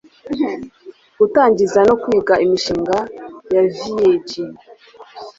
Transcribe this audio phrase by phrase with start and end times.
[1.19, 2.97] Gutangiza no kwiga imishinga
[3.53, 4.29] ya VYG